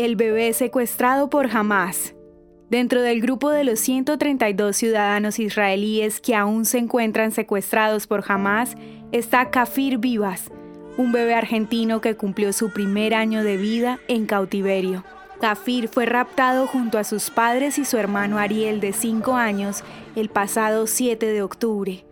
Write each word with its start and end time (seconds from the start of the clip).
El 0.00 0.16
bebé 0.16 0.54
secuestrado 0.54 1.28
por 1.28 1.54
Hamas. 1.54 2.14
Dentro 2.70 3.02
del 3.02 3.20
grupo 3.20 3.50
de 3.50 3.64
los 3.64 3.80
132 3.80 4.74
ciudadanos 4.74 5.38
israelíes 5.38 6.22
que 6.22 6.34
aún 6.34 6.64
se 6.64 6.78
encuentran 6.78 7.32
secuestrados 7.32 8.06
por 8.06 8.24
Hamas 8.26 8.76
está 9.12 9.50
Kafir 9.50 9.98
Vivas, 9.98 10.50
un 10.96 11.12
bebé 11.12 11.34
argentino 11.34 12.00
que 12.00 12.16
cumplió 12.16 12.54
su 12.54 12.72
primer 12.72 13.12
año 13.12 13.44
de 13.44 13.58
vida 13.58 13.98
en 14.08 14.24
cautiverio. 14.24 15.04
Kafir 15.38 15.86
fue 15.88 16.06
raptado 16.06 16.66
junto 16.66 16.96
a 16.96 17.04
sus 17.04 17.28
padres 17.28 17.76
y 17.76 17.84
su 17.84 17.98
hermano 17.98 18.38
Ariel 18.38 18.80
de 18.80 18.94
5 18.94 19.34
años 19.34 19.84
el 20.16 20.30
pasado 20.30 20.86
7 20.86 21.26
de 21.26 21.42
octubre. 21.42 22.06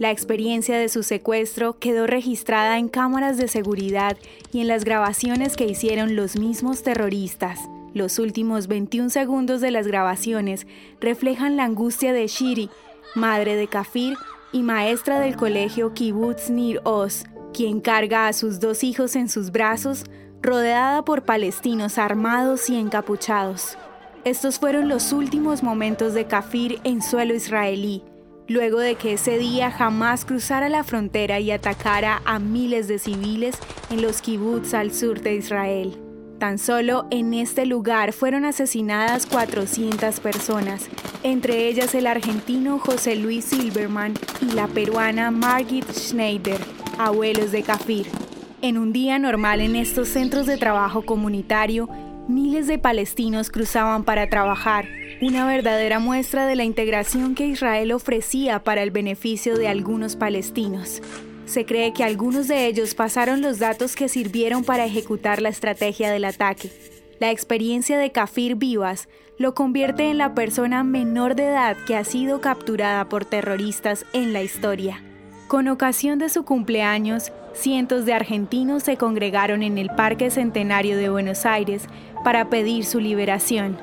La 0.00 0.10
experiencia 0.10 0.78
de 0.78 0.88
su 0.88 1.02
secuestro 1.02 1.78
quedó 1.78 2.06
registrada 2.06 2.78
en 2.78 2.88
cámaras 2.88 3.36
de 3.36 3.48
seguridad 3.48 4.16
y 4.50 4.62
en 4.62 4.66
las 4.66 4.86
grabaciones 4.86 5.58
que 5.58 5.66
hicieron 5.66 6.16
los 6.16 6.38
mismos 6.38 6.82
terroristas. 6.82 7.60
Los 7.92 8.18
últimos 8.18 8.66
21 8.66 9.10
segundos 9.10 9.60
de 9.60 9.70
las 9.70 9.86
grabaciones 9.86 10.66
reflejan 11.02 11.58
la 11.58 11.64
angustia 11.64 12.14
de 12.14 12.26
Shiri, 12.28 12.70
madre 13.14 13.56
de 13.56 13.68
Kafir 13.68 14.16
y 14.52 14.62
maestra 14.62 15.20
del 15.20 15.36
colegio 15.36 15.92
Kibbutz 15.92 16.48
Nir 16.48 16.80
Oz, 16.84 17.24
quien 17.52 17.82
carga 17.82 18.26
a 18.26 18.32
sus 18.32 18.58
dos 18.58 18.82
hijos 18.84 19.16
en 19.16 19.28
sus 19.28 19.52
brazos, 19.52 20.04
rodeada 20.40 21.04
por 21.04 21.24
palestinos 21.24 21.98
armados 21.98 22.70
y 22.70 22.76
encapuchados. 22.76 23.76
Estos 24.24 24.58
fueron 24.58 24.88
los 24.88 25.12
últimos 25.12 25.62
momentos 25.62 26.14
de 26.14 26.24
Kafir 26.24 26.80
en 26.84 27.02
suelo 27.02 27.34
israelí, 27.34 28.02
luego 28.50 28.80
de 28.80 28.96
que 28.96 29.12
ese 29.12 29.38
día 29.38 29.70
jamás 29.70 30.24
cruzara 30.24 30.68
la 30.68 30.82
frontera 30.82 31.38
y 31.38 31.52
atacara 31.52 32.20
a 32.24 32.40
miles 32.40 32.88
de 32.88 32.98
civiles 32.98 33.56
en 33.90 34.02
los 34.02 34.20
kibbutz 34.20 34.74
al 34.74 34.92
sur 34.92 35.20
de 35.20 35.36
Israel. 35.36 35.96
Tan 36.40 36.58
solo 36.58 37.06
en 37.12 37.32
este 37.32 37.64
lugar 37.64 38.12
fueron 38.12 38.44
asesinadas 38.44 39.26
400 39.26 40.18
personas, 40.18 40.88
entre 41.22 41.68
ellas 41.68 41.94
el 41.94 42.08
argentino 42.08 42.80
José 42.80 43.14
Luis 43.14 43.44
Silverman 43.44 44.14
y 44.42 44.52
la 44.52 44.66
peruana 44.66 45.30
Margit 45.30 45.88
Schneider, 45.92 46.58
abuelos 46.98 47.52
de 47.52 47.62
Kafir. 47.62 48.08
En 48.62 48.78
un 48.78 48.92
día 48.92 49.20
normal 49.20 49.60
en 49.60 49.76
estos 49.76 50.08
centros 50.08 50.46
de 50.46 50.56
trabajo 50.56 51.02
comunitario, 51.02 51.88
miles 52.30 52.66
de 52.66 52.78
palestinos 52.78 53.50
cruzaban 53.50 54.04
para 54.04 54.28
trabajar, 54.30 54.86
una 55.20 55.46
verdadera 55.46 55.98
muestra 55.98 56.46
de 56.46 56.56
la 56.56 56.64
integración 56.64 57.34
que 57.34 57.46
Israel 57.46 57.92
ofrecía 57.92 58.64
para 58.64 58.82
el 58.82 58.90
beneficio 58.90 59.58
de 59.58 59.68
algunos 59.68 60.16
palestinos. 60.16 61.02
Se 61.44 61.66
cree 61.66 61.92
que 61.92 62.04
algunos 62.04 62.48
de 62.48 62.66
ellos 62.66 62.94
pasaron 62.94 63.42
los 63.42 63.58
datos 63.58 63.96
que 63.96 64.08
sirvieron 64.08 64.64
para 64.64 64.84
ejecutar 64.84 65.42
la 65.42 65.48
estrategia 65.48 66.10
del 66.10 66.24
ataque. 66.24 66.70
La 67.18 67.30
experiencia 67.30 67.98
de 67.98 68.12
Kafir 68.12 68.54
Vivas 68.54 69.08
lo 69.36 69.54
convierte 69.54 70.10
en 70.10 70.18
la 70.18 70.34
persona 70.34 70.84
menor 70.84 71.34
de 71.34 71.48
edad 71.48 71.76
que 71.86 71.96
ha 71.96 72.04
sido 72.04 72.40
capturada 72.40 73.08
por 73.08 73.24
terroristas 73.24 74.06
en 74.12 74.32
la 74.32 74.42
historia. 74.42 75.02
Con 75.50 75.66
ocasión 75.66 76.20
de 76.20 76.28
su 76.28 76.44
cumpleaños, 76.44 77.32
cientos 77.54 78.04
de 78.06 78.12
argentinos 78.12 78.84
se 78.84 78.96
congregaron 78.96 79.64
en 79.64 79.78
el 79.78 79.90
Parque 79.90 80.30
Centenario 80.30 80.96
de 80.96 81.10
Buenos 81.10 81.44
Aires 81.44 81.86
para 82.22 82.48
pedir 82.48 82.84
su 82.84 83.00
liberación. 83.00 83.76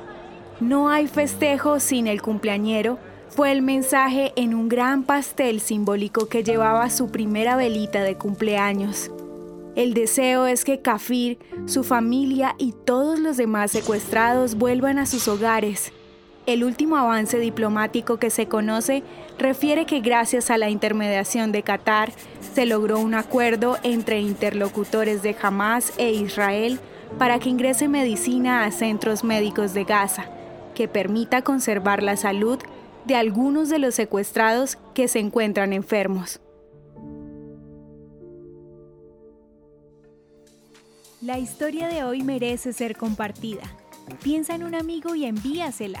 No 0.60 0.88
hay 0.88 1.08
festejo 1.08 1.78
sin 1.78 2.06
el 2.06 2.22
cumpleañero, 2.22 2.98
fue 3.28 3.52
el 3.52 3.60
mensaje 3.60 4.32
en 4.36 4.54
un 4.54 4.70
gran 4.70 5.02
pastel 5.02 5.60
simbólico 5.60 6.26
que 6.30 6.42
llevaba 6.42 6.88
su 6.88 7.10
primera 7.10 7.54
velita 7.54 8.02
de 8.02 8.14
cumpleaños. 8.14 9.10
El 9.76 9.92
deseo 9.92 10.46
es 10.46 10.64
que 10.64 10.80
Kafir, 10.80 11.38
su 11.66 11.84
familia 11.84 12.54
y 12.56 12.72
todos 12.86 13.18
los 13.18 13.36
demás 13.36 13.72
secuestrados 13.72 14.54
vuelvan 14.54 14.98
a 14.98 15.04
sus 15.04 15.28
hogares. 15.28 15.92
El 16.48 16.64
último 16.64 16.96
avance 16.96 17.38
diplomático 17.38 18.16
que 18.16 18.30
se 18.30 18.48
conoce 18.48 19.02
refiere 19.38 19.84
que 19.84 20.00
gracias 20.00 20.50
a 20.50 20.56
la 20.56 20.70
intermediación 20.70 21.52
de 21.52 21.62
Qatar 21.62 22.10
se 22.54 22.64
logró 22.64 22.98
un 23.00 23.12
acuerdo 23.12 23.76
entre 23.82 24.20
interlocutores 24.20 25.22
de 25.22 25.36
Hamas 25.42 25.92
e 25.98 26.10
Israel 26.12 26.80
para 27.18 27.38
que 27.38 27.50
ingrese 27.50 27.86
medicina 27.86 28.64
a 28.64 28.70
centros 28.70 29.24
médicos 29.24 29.74
de 29.74 29.84
Gaza 29.84 30.24
que 30.74 30.88
permita 30.88 31.42
conservar 31.42 32.02
la 32.02 32.16
salud 32.16 32.58
de 33.04 33.14
algunos 33.14 33.68
de 33.68 33.80
los 33.80 33.94
secuestrados 33.94 34.78
que 34.94 35.06
se 35.06 35.18
encuentran 35.18 35.74
enfermos. 35.74 36.40
La 41.20 41.38
historia 41.38 41.88
de 41.88 42.04
hoy 42.04 42.22
merece 42.22 42.72
ser 42.72 42.96
compartida. 42.96 43.64
Piensa 44.22 44.54
en 44.54 44.64
un 44.64 44.74
amigo 44.74 45.14
y 45.14 45.26
envíasela. 45.26 46.00